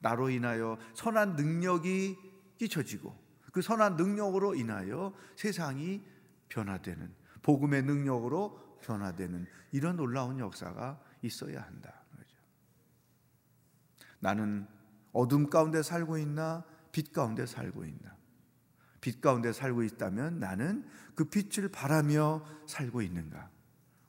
나로 0.00 0.28
인하여 0.28 0.78
선한 0.94 1.36
능력이 1.36 2.18
끼쳐지고 2.58 3.16
그 3.52 3.62
선한 3.62 3.96
능력으로 3.96 4.54
인하여 4.54 5.14
세상이 5.36 6.04
변화되는 6.48 7.14
복음의 7.42 7.84
능력으로 7.84 8.78
변화되는 8.82 9.46
이런 9.72 9.96
놀라운 9.96 10.40
역사가 10.40 11.00
있어야 11.22 11.62
한다. 11.62 12.02
나는 14.18 14.66
어둠 15.12 15.48
가운데 15.48 15.82
살고 15.82 16.18
있나 16.18 16.64
빛 16.90 17.12
가운데 17.12 17.46
살고 17.46 17.84
있나? 17.84 18.16
빛 19.06 19.20
가운데 19.20 19.52
살고 19.52 19.84
있다면 19.84 20.40
나는 20.40 20.84
그 21.14 21.26
빛을 21.26 21.68
바라며 21.68 22.44
살고 22.66 23.02
있는가? 23.02 23.50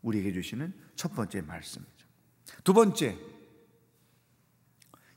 우리에게 0.02 0.34
주시는 0.34 0.74
첫 0.96 1.14
번째 1.14 1.42
말씀이죠. 1.42 2.08
두 2.64 2.74
번째 2.74 3.16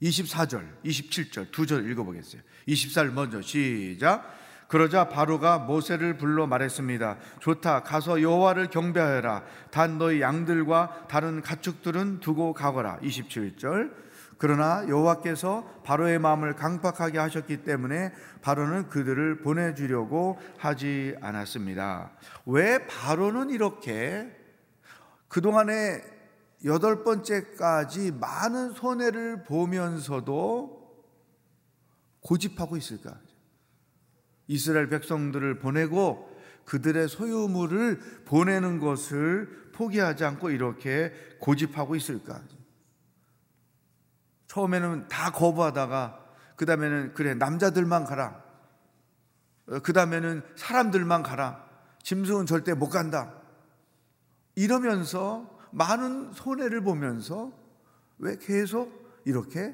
24절, 0.03 0.83
27절 0.85 1.51
두 1.51 1.65
절 1.65 1.91
읽어보겠어요. 1.91 2.43
24절 2.69 3.13
먼저 3.13 3.41
시작. 3.41 4.39
그러자 4.69 5.09
바로가 5.09 5.61
모세를 5.61 6.19
불러 6.19 6.47
말했습니다. 6.47 7.19
좋다. 7.41 7.83
가서 7.83 8.21
여호와를 8.21 8.69
경배하여라. 8.69 9.45
단 9.71 9.97
너희 9.97 10.21
양들과 10.21 11.07
다른 11.09 11.41
가축들은 11.41 12.21
두고 12.21 12.53
가거라. 12.53 12.99
27절. 13.01 14.10
그러나 14.41 14.89
여호와께서 14.89 15.83
바로의 15.85 16.19
마음을 16.19 16.57
강팍하게 16.57 17.19
하셨기 17.19 17.63
때문에 17.63 18.11
바로는 18.41 18.89
그들을 18.89 19.43
보내주려고 19.43 20.39
하지 20.57 21.15
않았습니다. 21.21 22.13
왜 22.47 22.87
바로는 22.87 23.51
이렇게 23.51 24.35
그동안에 25.29 26.01
여덟 26.65 27.05
번째까지 27.05 28.13
많은 28.13 28.73
손해를 28.73 29.45
보면서도 29.45 31.05
고집하고 32.21 32.79
있을까? 32.79 33.21
이스라엘 34.47 34.89
백성들을 34.89 35.59
보내고 35.59 36.35
그들의 36.65 37.09
소유물을 37.09 38.25
보내는 38.25 38.79
것을 38.79 39.71
포기하지 39.75 40.25
않고 40.25 40.49
이렇게 40.49 41.13
고집하고 41.41 41.95
있을까? 41.95 42.41
처음에는 44.51 45.07
다 45.07 45.31
거부하다가 45.31 46.27
그 46.57 46.67
다음에는 46.67 47.15
그래 47.15 47.35
남자들만 47.35 48.05
가라. 48.05 48.43
그 49.85 49.93
다음에는 49.93 50.43
사람들만 50.57 51.23
가라. 51.23 51.65
짐승은 52.03 52.47
절대 52.47 52.75
못 52.75 52.89
간다. 52.89 53.33
이러면서 54.57 55.57
많은 55.71 56.33
손해를 56.33 56.83
보면서 56.83 57.53
왜 58.19 58.37
계속 58.39 59.23
이렇게 59.25 59.73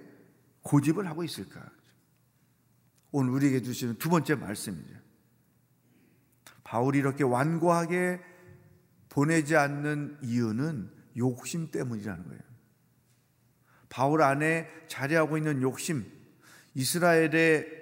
고집을 0.61 1.07
하고 1.07 1.25
있을까? 1.25 1.65
오늘 3.13 3.33
우리에게 3.33 3.63
주시는 3.63 3.97
두 3.97 4.11
번째 4.11 4.35
말씀이죠. 4.35 4.95
바울이 6.65 6.99
이렇게 6.99 7.25
완고하게 7.25 8.21
보내지 9.09 9.57
않는 9.57 10.19
이유는 10.21 10.91
욕심 11.17 11.71
때문이라는 11.71 12.25
거예요. 12.25 12.56
바울 13.89 14.23
안에 14.23 14.69
자리하고 14.89 15.37
있는 15.39 15.63
욕심, 15.63 16.05
이스라엘의 16.75 17.77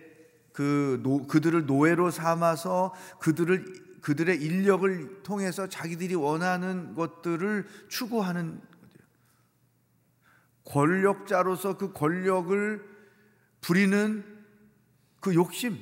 그 0.53 1.01
노, 1.03 1.27
그들을 1.27 1.67
노예로 1.67 2.11
삼아서 2.11 2.95
그들을 3.21 3.85
그들의 4.01 4.43
인력을 4.43 5.23
통해서 5.23 5.67
자기들이 5.67 6.15
원하는 6.15 6.95
것들을 6.95 7.67
추구하는. 7.89 8.61
권력자로서 10.65 11.79
그 11.79 11.93
권력을 11.93 12.85
부리는 13.63 14.25
그 15.21 15.35
욕심, 15.35 15.79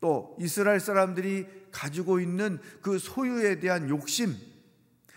또 0.00 0.36
이스라엘 0.38 0.78
사람들이 0.78 1.46
가지고 1.70 2.20
있는 2.20 2.58
그 2.82 2.98
소유에 2.98 3.60
대한 3.60 3.88
욕심, 3.88 4.36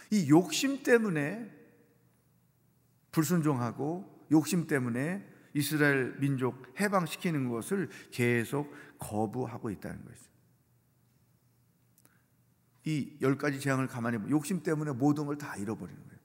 이 0.09 0.29
욕심 0.29 0.83
때문에 0.83 1.52
불순종하고 3.13 4.27
욕심 4.31 4.67
때문에 4.67 5.25
이스라엘 5.53 6.17
민족 6.19 6.65
해방시키는 6.79 7.47
것을 7.49 7.89
계속 8.11 8.73
거부하고 8.99 9.69
있다는 9.69 10.03
것이죠. 10.03 10.33
이 12.85 13.17
열 13.21 13.37
가지 13.37 13.61
재앙을 13.61 13.87
가만히 13.87 14.17
보면 14.17 14.31
욕심 14.31 14.61
때문에 14.61 14.91
모든 14.91 15.25
걸 15.25 15.37
다 15.37 15.55
잃어버리는 15.55 15.97
거예요. 16.03 16.19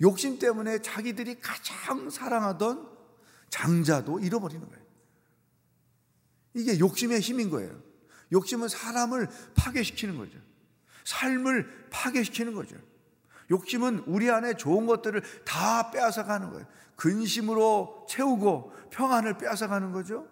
욕심 0.00 0.38
때문에 0.38 0.80
자기들이 0.80 1.38
가장 1.40 2.10
사랑하던 2.10 2.90
장자도 3.50 4.18
잃어버리는 4.20 4.66
거예요. 4.66 4.82
이게 6.54 6.78
욕심의 6.78 7.20
힘인 7.20 7.50
거예요. 7.50 7.80
욕심은 8.32 8.68
사람을 8.68 9.28
파괴시키는 9.54 10.16
거죠. 10.16 10.38
삶을 11.04 11.88
파괴시키는 11.90 12.54
거죠. 12.54 12.76
욕심은 13.52 14.04
우리 14.06 14.30
안에 14.30 14.54
좋은 14.54 14.86
것들을 14.86 15.22
다 15.44 15.90
빼앗아 15.90 16.24
가는 16.24 16.50
거예요. 16.50 16.66
근심으로 16.96 18.06
채우고 18.08 18.72
평안을 18.90 19.38
빼앗아 19.38 19.68
가는 19.68 19.92
거죠. 19.92 20.26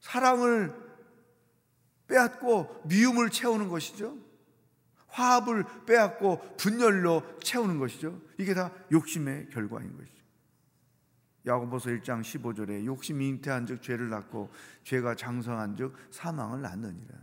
사랑을 0.00 0.74
빼앗고 2.06 2.82
미움을 2.84 3.30
채우는 3.30 3.68
것이죠. 3.68 4.16
화합을 5.08 5.64
빼앗고 5.86 6.56
분열로 6.56 7.22
채우는 7.40 7.78
것이죠. 7.78 8.20
이게 8.38 8.54
다 8.54 8.70
욕심의 8.92 9.48
결과인 9.50 9.96
것이죠. 9.96 10.20
야고보서 11.46 11.90
1장 11.90 12.20
15절에 12.20 12.84
욕심이 12.84 13.28
잉태한 13.28 13.66
즉 13.66 13.82
죄를 13.82 14.10
낳고 14.10 14.50
죄가 14.84 15.14
장성한 15.14 15.76
즉 15.76 15.96
사망을 16.10 16.60
낳느니라. 16.60 17.14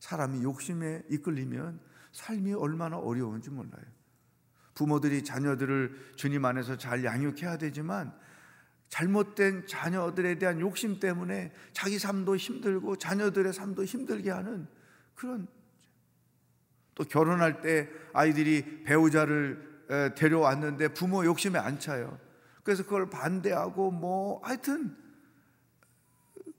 사람이 0.00 0.42
욕심에 0.42 1.04
이끌리면 1.08 1.80
삶이 2.14 2.54
얼마나 2.54 2.96
어려운지 2.96 3.50
몰라요. 3.50 3.84
부모들이 4.74 5.22
자녀들을 5.22 6.14
주님 6.16 6.44
안에서 6.44 6.78
잘 6.78 7.04
양육해야 7.04 7.58
되지만 7.58 8.14
잘못된 8.88 9.66
자녀들에 9.66 10.38
대한 10.38 10.60
욕심 10.60 11.00
때문에 11.00 11.52
자기 11.72 11.98
삶도 11.98 12.36
힘들고 12.36 12.96
자녀들의 12.96 13.52
삶도 13.52 13.84
힘들게 13.84 14.30
하는 14.30 14.66
그런 15.14 15.48
또 16.94 17.02
결혼할 17.04 17.60
때 17.60 17.88
아이들이 18.12 18.84
배우자를 18.84 20.14
데려왔는데 20.16 20.88
부모 20.88 21.24
욕심에 21.24 21.58
안 21.58 21.80
차요. 21.80 22.18
그래서 22.62 22.84
그걸 22.84 23.10
반대하고 23.10 23.90
뭐 23.90 24.40
하여튼 24.44 24.96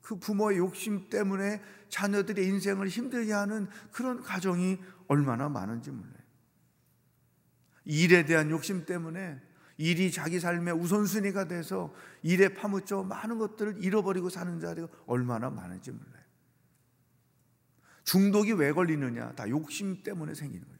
그 0.05 0.19
부모의 0.19 0.59
욕심 0.59 1.09
때문에 1.09 1.63
자녀들의 1.89 2.45
인생을 2.45 2.87
힘들게 2.87 3.33
하는 3.33 3.67
그런 3.91 4.21
가정이 4.21 4.77
얼마나 5.07 5.49
많은지 5.49 5.89
몰라요. 5.89 6.13
일에 7.85 8.23
대한 8.23 8.51
욕심 8.51 8.85
때문에 8.85 9.41
일이 9.77 10.11
자기 10.11 10.39
삶의 10.39 10.75
우선순위가 10.75 11.47
돼서 11.47 11.91
일에 12.21 12.49
파묻혀 12.53 13.01
많은 13.01 13.39
것들을 13.39 13.83
잃어버리고 13.83 14.29
사는 14.29 14.59
자리가 14.59 14.87
얼마나 15.07 15.49
많은지 15.49 15.91
몰라요. 15.91 16.23
중독이 18.03 18.51
왜 18.53 18.73
걸리느냐? 18.73 19.33
다 19.33 19.49
욕심 19.49 20.03
때문에 20.03 20.35
생기는 20.35 20.63
거예요. 20.67 20.79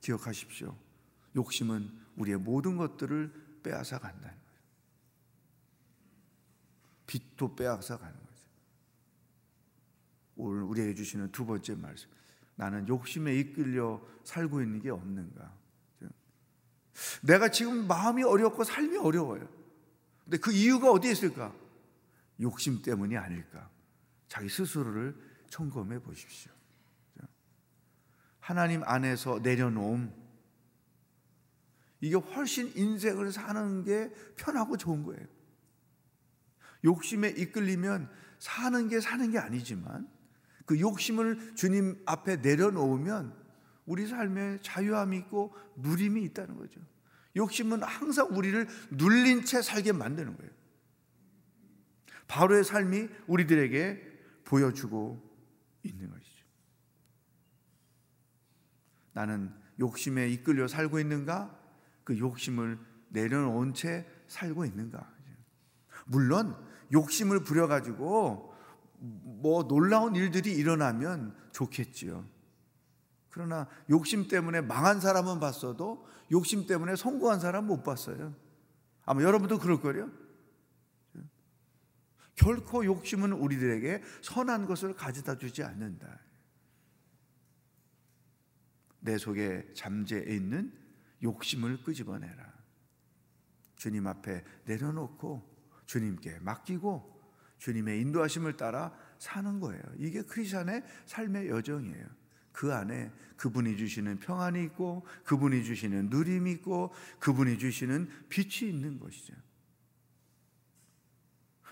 기억하십시오. 0.00 0.74
욕심은 1.36 1.90
우리의 2.16 2.38
모든 2.38 2.78
것들을 2.78 3.60
빼앗아 3.62 3.98
간다는. 3.98 4.43
빛도 7.14 7.54
빼앗아 7.54 7.96
가는 7.96 8.12
거죠. 8.12 8.42
오늘 10.36 10.62
우리에게 10.62 10.94
주시는 10.94 11.30
두 11.30 11.46
번째 11.46 11.76
말씀. 11.76 12.10
나는 12.56 12.88
욕심에 12.88 13.36
이끌려 13.36 14.04
살고 14.24 14.60
있는 14.62 14.80
게 14.80 14.90
없는가? 14.90 15.54
내가 17.22 17.50
지금 17.50 17.86
마음이 17.86 18.24
어렵고 18.24 18.64
삶이 18.64 18.96
어려워요. 18.96 19.48
근데 20.24 20.38
그 20.38 20.52
이유가 20.52 20.90
어디에 20.90 21.12
있을까? 21.12 21.54
욕심 22.40 22.82
때문이 22.82 23.16
아닐까? 23.16 23.70
자기 24.26 24.48
스스로를 24.48 25.16
점검해 25.50 26.00
보십시오. 26.00 26.52
하나님 28.40 28.82
안에서 28.84 29.38
내려놓음. 29.38 30.12
이게 32.00 32.16
훨씬 32.16 32.72
인생을 32.76 33.32
사는 33.32 33.84
게 33.84 34.12
편하고 34.36 34.76
좋은 34.76 35.04
거예요. 35.04 35.33
욕심에 36.84 37.30
이끌리면 37.30 38.10
사는 38.38 38.88
게 38.88 39.00
사는 39.00 39.30
게 39.30 39.38
아니지만 39.38 40.08
그 40.66 40.78
욕심을 40.78 41.54
주님 41.54 42.02
앞에 42.06 42.36
내려놓으면 42.36 43.34
우리 43.86 44.06
삶에 44.06 44.58
자유함이 44.62 45.16
있고 45.18 45.54
누림이 45.76 46.22
있다는 46.24 46.56
거죠. 46.56 46.80
욕심은 47.36 47.82
항상 47.82 48.28
우리를 48.30 48.68
눌린 48.90 49.44
채 49.44 49.60
살게 49.60 49.92
만드는 49.92 50.36
거예요. 50.36 50.52
바로의 52.28 52.64
삶이 52.64 53.08
우리들에게 53.26 54.14
보여주고 54.44 55.22
있는 55.82 56.10
것이죠. 56.10 56.44
나는 59.12 59.52
욕심에 59.78 60.28
이끌려 60.30 60.68
살고 60.68 61.00
있는가? 61.00 61.58
그 62.04 62.18
욕심을 62.18 62.78
내려놓은 63.08 63.74
채 63.74 64.06
살고 64.28 64.64
있는가? 64.64 65.12
물론 66.06 66.56
욕심을 66.94 67.44
부려가지고 67.44 68.54
뭐 68.98 69.68
놀라운 69.68 70.16
일들이 70.16 70.52
일어나면 70.52 71.36
좋겠지요. 71.52 72.24
그러나 73.28 73.68
욕심 73.90 74.28
때문에 74.28 74.60
망한 74.62 75.00
사람은 75.00 75.40
봤어도 75.40 76.06
욕심 76.30 76.66
때문에 76.66 76.96
성공한 76.96 77.40
사람 77.40 77.66
못 77.66 77.82
봤어요. 77.82 78.34
아마 79.04 79.22
여러분도 79.22 79.58
그럴 79.58 79.80
거예요. 79.80 80.10
결코 82.36 82.84
욕심은 82.84 83.32
우리들에게 83.32 84.02
선한 84.22 84.66
것을 84.66 84.94
가져다 84.94 85.36
주지 85.36 85.62
않는다. 85.62 86.20
내 89.00 89.18
속에 89.18 89.72
잠재해 89.74 90.34
있는 90.34 90.72
욕심을 91.22 91.82
끄집어내라. 91.82 92.54
주님 93.76 94.06
앞에 94.06 94.44
내려놓고 94.64 95.53
주님께 95.86 96.38
맡기고 96.40 97.14
주님의 97.58 98.00
인도하심을 98.00 98.56
따라 98.56 98.96
사는 99.18 99.60
거예요. 99.60 99.82
이게 99.98 100.22
크리스천의 100.22 100.82
삶의 101.06 101.48
여정이에요. 101.48 102.06
그 102.52 102.72
안에 102.72 103.10
그분이 103.36 103.76
주시는 103.76 104.20
평안이 104.20 104.62
있고 104.64 105.04
그분이 105.24 105.64
주시는 105.64 106.08
누림이 106.08 106.52
있고 106.52 106.92
그분이 107.18 107.58
주시는 107.58 108.08
빛이 108.28 108.70
있는 108.70 108.98
것이죠. 109.00 109.34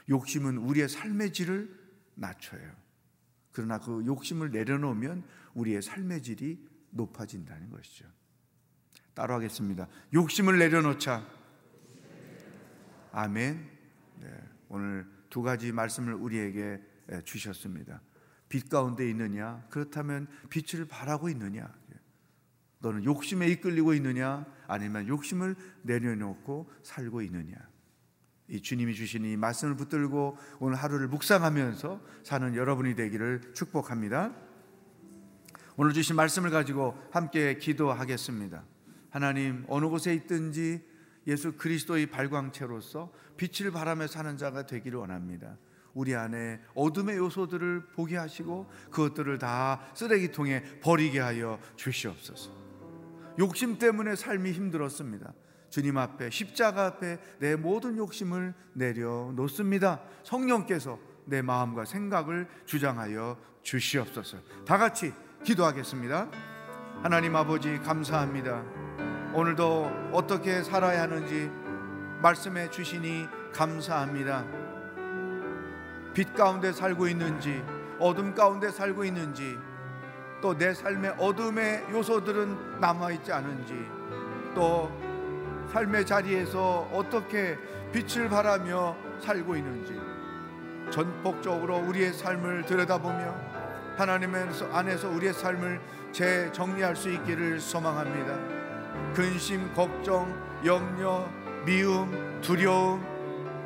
욕심은 0.08 0.58
우리의 0.58 0.88
삶의 0.88 1.32
질을 1.32 1.78
낮춰요. 2.14 2.82
그러나 3.52 3.78
그 3.78 4.04
욕심을 4.04 4.50
내려놓으면 4.50 5.24
우리의 5.54 5.82
삶의 5.82 6.22
질이 6.22 6.66
높아진다는 6.90 7.70
것이죠. 7.70 8.06
따로 9.14 9.34
하겠습니다. 9.34 9.86
욕심을 10.12 10.58
내려놓자. 10.58 11.26
아멘. 13.12 13.71
네, 14.72 14.76
오늘 14.76 15.06
두 15.28 15.42
가지 15.42 15.70
말씀을 15.70 16.14
우리에게 16.14 16.80
주셨습니다. 17.24 18.00
빛 18.48 18.68
가운데 18.68 19.08
있느냐? 19.10 19.64
그렇다면 19.70 20.26
빛을 20.48 20.86
바라고 20.86 21.28
있느냐? 21.28 21.70
너는 22.80 23.04
욕심에 23.04 23.48
이끌리고 23.48 23.94
있느냐? 23.94 24.46
아니면 24.66 25.06
욕심을 25.06 25.56
내려놓고 25.82 26.70
살고 26.82 27.22
있느냐? 27.22 27.54
이 28.48 28.60
주님이 28.60 28.94
주신 28.94 29.24
이 29.24 29.36
말씀을 29.36 29.76
붙들고 29.76 30.36
오늘 30.58 30.76
하루를 30.76 31.08
묵상하면서 31.08 32.02
사는 32.24 32.54
여러분이 32.54 32.96
되기를 32.96 33.52
축복합니다. 33.54 34.34
오늘 35.76 35.92
주신 35.92 36.16
말씀을 36.16 36.50
가지고 36.50 36.98
함께 37.12 37.56
기도하겠습니다. 37.56 38.64
하나님 39.10 39.64
어느 39.68 39.86
곳에 39.86 40.14
있든지 40.14 40.91
예수 41.26 41.52
그리스도의 41.52 42.06
발광체로서 42.06 43.12
빛을 43.36 43.70
바라며 43.70 44.06
사는 44.06 44.36
자가 44.36 44.66
되기를 44.66 44.98
원합니다. 44.98 45.56
우리 45.94 46.14
안에 46.14 46.60
어둠의 46.74 47.18
요소들을 47.18 47.88
보게 47.94 48.16
하시고 48.16 48.70
그것들을 48.90 49.38
다 49.38 49.80
쓰레기통에 49.94 50.80
버리게 50.80 51.20
하여 51.20 51.58
주시옵소서. 51.76 52.50
욕심 53.38 53.78
때문에 53.78 54.16
삶이 54.16 54.52
힘들었습니다. 54.52 55.32
주님 55.70 55.96
앞에 55.96 56.30
십자가 56.30 56.86
앞에 56.86 57.18
내 57.38 57.56
모든 57.56 57.96
욕심을 57.96 58.54
내려놓습니다. 58.74 60.02
성령께서 60.22 60.98
내 61.24 61.40
마음과 61.40 61.84
생각을 61.84 62.46
주장하여 62.66 63.38
주시옵소서. 63.62 64.38
다 64.66 64.76
같이 64.76 65.12
기도하겠습니다. 65.44 66.30
하나님 67.02 67.34
아버지 67.36 67.78
감사합니다. 67.78 69.11
오늘도 69.34 70.10
어떻게 70.12 70.62
살아야 70.62 71.02
하는지 71.02 71.50
말씀해 72.20 72.68
주시니 72.68 73.28
감사합니다. 73.54 74.44
빛 76.12 76.34
가운데 76.34 76.70
살고 76.70 77.08
있는지 77.08 77.64
어둠 77.98 78.34
가운데 78.34 78.70
살고 78.70 79.04
있는지 79.04 79.58
또 80.42 80.54
내 80.54 80.74
삶의 80.74 81.14
어둠의 81.18 81.86
요소들은 81.90 82.80
남아 82.80 83.12
있지 83.12 83.32
않은지 83.32 83.74
또 84.54 84.90
삶의 85.72 86.04
자리에서 86.04 86.90
어떻게 86.92 87.56
빛을 87.92 88.28
바라며 88.28 88.94
살고 89.20 89.56
있는지 89.56 89.98
전폭적으로 90.90 91.78
우리의 91.78 92.12
삶을 92.12 92.66
들여다보며 92.66 93.34
하나님의 93.96 94.48
안에서 94.72 95.08
우리의 95.08 95.32
삶을 95.32 95.80
재정리할 96.12 96.96
수 96.96 97.08
있기를 97.08 97.60
소망합니다. 97.60 98.61
근심, 99.14 99.72
걱정, 99.74 100.32
염려, 100.64 101.28
미움, 101.64 102.40
두려움 102.40 103.04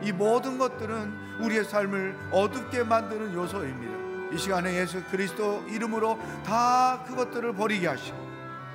이 0.02 0.12
모든 0.12 0.58
것들은 0.58 1.40
우리의 1.40 1.64
삶을 1.64 2.16
어둡게 2.30 2.84
만드는 2.84 3.34
요소입니다. 3.34 4.34
이 4.34 4.38
시간에 4.38 4.74
예수 4.74 5.02
그리스도 5.04 5.62
이름으로 5.68 6.18
다 6.44 7.02
그것들을 7.06 7.54
버리게 7.54 7.86
하시고 7.86 8.16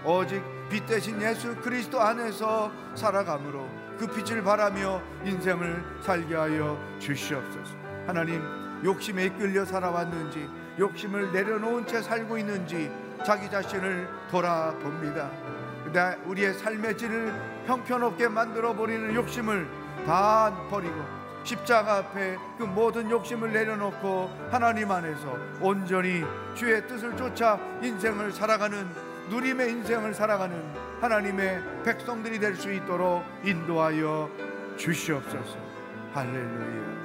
오직 0.06 0.42
빛 0.70 0.86
대신 0.88 1.22
예수 1.22 1.56
그리스도 1.58 2.02
안에서 2.02 2.72
살아감으로 2.96 3.70
그 3.98 4.08
빛을 4.08 4.42
바라며 4.42 5.02
인생을 5.26 5.84
살게 6.02 6.34
하여 6.34 6.80
주시옵소서. 7.00 7.76
하나님 8.08 8.42
욕심에 8.84 9.26
이끌려 9.26 9.66
살아왔는지 9.66 10.50
욕심을 10.80 11.32
내려놓은 11.34 11.86
채 11.86 12.02
살고 12.02 12.38
있는지 12.38 12.92
자기 13.24 13.50
자신을 13.50 14.10
돌아봅니다. 14.32 15.30
우리의 16.26 16.54
삶의 16.56 16.98
질을 16.98 17.34
형편없게 17.66 18.30
만들어 18.30 18.76
버리는 18.76 19.14
욕심을 19.14 19.68
다 20.06 20.68
버리고 20.70 20.96
십자가 21.44 21.98
앞에 21.98 22.38
그 22.58 22.64
모든 22.64 23.10
욕심을 23.10 23.52
내려놓고 23.52 24.30
하나님 24.50 24.92
안에서 24.92 25.38
온전히 25.60 26.24
주의 26.56 26.86
뜻을 26.88 27.18
쫓아 27.18 27.60
인생을 27.82 28.32
살아가는 28.32 28.88
누림의 29.30 29.72
인생을 29.72 30.14
살아가는 30.14 30.56
하나님의 31.02 31.84
백성들이 31.84 32.40
될 32.40 32.56
수 32.56 32.72
있도록 32.72 33.24
인도하여 33.44 34.30
주시옵소서. 34.78 35.58
할렐루야. 36.14 37.02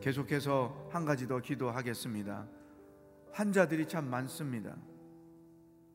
계속해서 0.00 0.88
한 0.90 1.04
가지 1.04 1.26
더 1.28 1.38
기도하겠습니다. 1.38 2.46
환자들이 3.32 3.86
참 3.86 4.10
많습니다. 4.10 4.74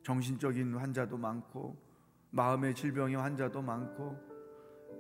정신적인 0.06 0.76
환자도 0.76 1.18
많고 1.18 1.76
마음의 2.30 2.76
질병의 2.76 3.16
환자도 3.16 3.64
많고 3.64 4.16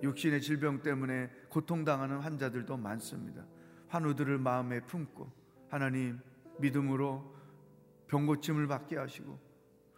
육신의 0.02 0.41
질병 0.41 0.82
때문에 0.82 1.30
고통당하는 1.48 2.18
환자들도 2.18 2.76
많습니다. 2.76 3.46
환우들을 3.88 4.39
마음에 4.39 4.80
품고 4.82 5.32
하나님 5.70 6.20
믿음으로 6.58 7.36
병 8.08 8.26
고침을 8.26 8.68
받게 8.68 8.98
하시고 8.98 9.38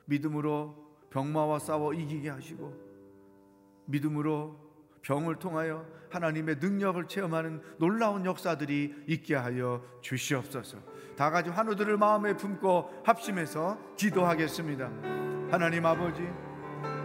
믿음으로 0.08 1.08
병마와 1.10 1.60
싸워 1.60 1.94
이기게 1.94 2.28
하시고 2.28 2.76
믿음으로 3.86 4.67
병을 5.08 5.38
통하여 5.38 5.86
하나님의 6.10 6.58
능력을 6.60 7.08
체험하는 7.08 7.62
놀라운 7.78 8.26
역사들이 8.26 9.06
있게 9.08 9.36
하여 9.36 9.82
주시옵소서. 10.02 10.78
다 11.16 11.32
같이 11.32 11.50
환우들을 11.50 11.98
마음에 11.98 12.36
품고 12.36 13.04
합심해서 13.06 13.78
기도하겠습니다. 13.96 14.90
하나님 15.50 15.86
아버지, 15.86 16.28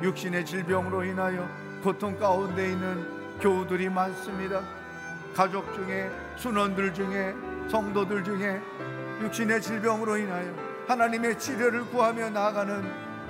육신의 0.03 0.45
질병으로 0.45 1.05
인하여 1.05 1.49
고통 1.85 2.19
가운데 2.19 2.73
있는 2.73 3.39
교우들이 3.39 3.89
많습니다. 3.89 4.63
가족 5.33 5.73
중에 5.73 6.11
순원들 6.37 6.95
중에 6.95 7.35
성도들 7.69 8.25
중에 8.25 8.61
육신의 9.21 9.63
질병으로 9.63 10.17
인하여 10.17 10.53
하나님의 10.89 11.39
치료를 11.39 11.85
구하며 11.85 12.31
나아가는 12.31 12.83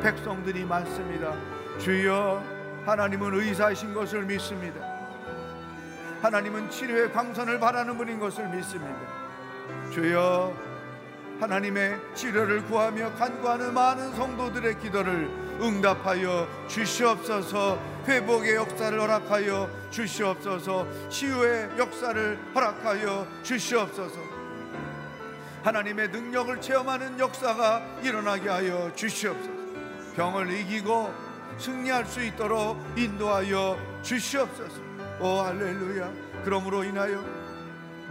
백성들이 0.03 0.65
많습니다. 0.65 1.35
주여 1.79 2.62
하나님은 2.85 3.35
의사이신 3.35 3.95
것을 3.95 4.23
믿습니다. 4.25 4.81
하나님은 6.21 6.71
치료의 6.71 7.13
광선을 7.13 7.59
바라는 7.59 7.97
분인 7.97 8.19
것을 8.19 8.49
믿습니다. 8.49 8.97
주여 9.93 10.55
하나님의 11.41 11.99
치료를 12.15 12.65
구하며 12.67 13.13
간구하는 13.15 13.75
많은 13.75 14.15
성도들의 14.15 14.79
기도를 14.79 15.29
응답하여 15.61 16.49
주시옵소서 16.69 17.79
회복의 18.07 18.55
역사를 18.55 19.01
허락하여 19.01 19.69
주시옵소서 19.91 20.87
치유의 21.09 21.71
역사를 21.79 22.39
허락하여 22.55 23.27
주시옵소서 23.43 24.33
하나님의 25.65 26.09
능력을 26.09 26.61
체험하는 26.61 27.19
역사가 27.21 28.01
일어나게 28.03 28.49
하여 28.49 28.93
주시옵소서. 28.97 29.63
병을 30.17 30.51
이기고 30.51 31.32
승리할 31.59 32.07
수 32.07 32.23
있도록 32.23 32.79
인도하여 32.97 33.79
주시옵소서. 34.03 34.81
오 35.21 35.41
할렐루야. 35.41 36.13
그러므로 36.45 36.85
인하여 36.85 37.23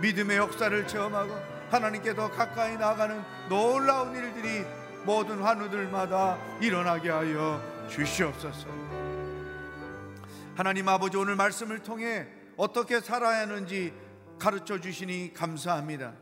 믿음의 0.01 0.37
역사를 0.37 0.87
체험하고 0.87 1.35
하나님께 1.69 2.15
더 2.15 2.29
가까이 2.29 2.77
나가는 2.77 3.21
놀라운 3.49 4.15
일들이 4.15 4.65
모든 5.05 5.39
환우들마다 5.39 6.37
일어나게 6.61 7.09
하여 7.09 7.61
주시옵소서. 7.89 8.67
하나님 10.55 10.87
아버지 10.87 11.17
오늘 11.17 11.35
말씀을 11.35 11.79
통해 11.79 12.27
어떻게 12.57 12.99
살아야 12.99 13.41
하는지 13.41 13.93
가르쳐 14.37 14.79
주시니 14.79 15.33
감사합니다. 15.33 16.13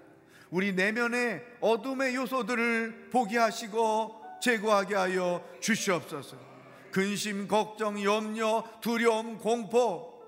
우리 0.51 0.73
내면의 0.73 1.43
어둠의 1.62 2.15
요소들을 2.15 3.10
보게 3.12 3.38
하시고 3.38 4.19
제거하게 4.41 4.95
하여 4.95 5.43
주시옵소서. 5.60 6.48
근심, 6.91 7.47
걱정, 7.47 8.04
염려, 8.04 8.63
두려움, 8.82 9.38
공포, 9.38 10.19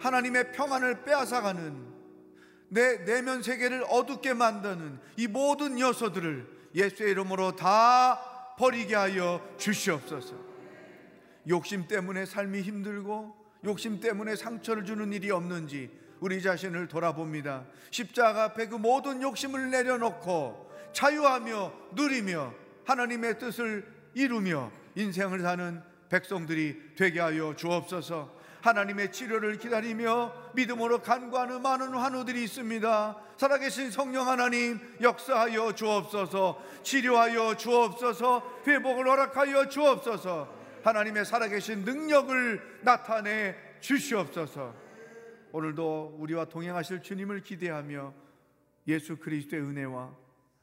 하나님의 0.00 0.52
평안을 0.52 1.04
빼앗아가는 1.04 1.90
내 2.68 3.04
내면 3.04 3.42
세계를 3.42 3.84
어둡게 3.88 4.34
만드는 4.34 4.98
이 5.16 5.26
모든 5.26 5.78
요소들을 5.78 6.46
예수의 6.74 7.10
이름으로 7.10 7.56
다 7.56 8.54
버리게 8.56 8.94
하여 8.94 9.46
주시옵소서. 9.58 10.34
욕심 11.48 11.88
때문에 11.88 12.26
삶이 12.26 12.62
힘들고 12.62 13.34
욕심 13.64 14.00
때문에 14.00 14.36
상처를 14.36 14.84
주는 14.84 15.12
일이 15.12 15.30
없는지 15.30 15.90
우리 16.20 16.42
자신을 16.42 16.88
돌아봅니다. 16.88 17.64
십자가 17.90 18.44
앞에 18.44 18.68
그 18.68 18.76
모든 18.76 19.22
욕심을 19.22 19.70
내려놓고 19.70 20.70
자유하며 20.92 21.72
누리며 21.92 22.54
하나님의 22.84 23.38
뜻을 23.38 23.86
이루며 24.14 24.70
인생을 24.94 25.40
사는 25.40 25.82
백성들이 26.08 26.94
되게 26.96 27.20
하여 27.20 27.54
주옵소서. 27.54 28.40
하나님의 28.62 29.12
치료를 29.12 29.58
기다리며 29.58 30.32
믿음으로 30.54 31.00
간구하는 31.00 31.62
많은 31.62 31.94
환우들이 31.94 32.44
있습니다. 32.44 33.16
살아계신 33.36 33.90
성령 33.90 34.28
하나님 34.28 34.78
역사하여 35.00 35.74
주옵소서. 35.74 36.62
치료하여 36.82 37.56
주옵소서. 37.56 38.62
회복을 38.66 39.08
허락하여 39.08 39.68
주옵소서. 39.68 40.60
하나님의 40.82 41.24
살아계신 41.24 41.84
능력을 41.84 42.80
나타내 42.82 43.54
주시옵소서. 43.80 44.74
오늘도 45.52 46.16
우리와 46.18 46.44
동행하실 46.44 47.02
주님을 47.02 47.42
기대하며 47.42 48.12
예수 48.88 49.16
그리스도의 49.16 49.62
은혜와 49.62 50.14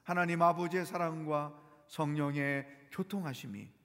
하나님 0.03 0.41
아버지의 0.41 0.85
사랑과 0.85 1.53
성령의 1.87 2.65
교통하심이 2.91 3.76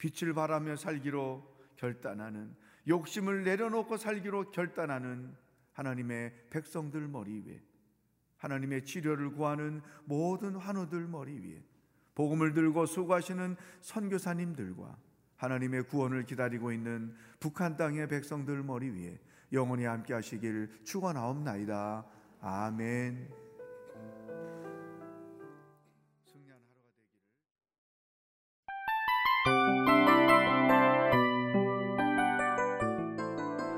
빛을 0.00 0.32
바라며 0.32 0.76
살기로 0.76 1.46
결단하는 1.76 2.56
욕심을 2.88 3.44
내려놓고 3.44 3.98
살기로 3.98 4.50
결단하는 4.50 5.36
하나님의 5.74 6.32
백성들 6.48 7.06
머리 7.06 7.42
위에 7.46 7.60
하나님의 8.38 8.86
치료를 8.86 9.32
구하는 9.32 9.82
모든 10.06 10.56
환우들 10.56 11.06
머리 11.06 11.38
위에 11.38 11.62
복음을 12.14 12.54
들고 12.54 12.86
수고하시는 12.86 13.56
선교사님들과 13.82 14.96
하나님의 15.36 15.84
구원을 15.84 16.24
기다리고 16.24 16.72
있는 16.72 17.14
북한 17.38 17.76
땅의 17.76 18.08
백성들 18.08 18.62
머리 18.62 18.88
위에 18.88 19.18
영원히 19.52 19.84
함께 19.84 20.14
하시길 20.14 20.84
축원하옵나이다. 20.84 22.06
아멘. 22.40 23.49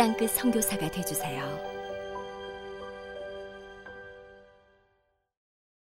땅끝 0.00 0.30
선교사가 0.30 0.88
되주세요. 0.88 1.69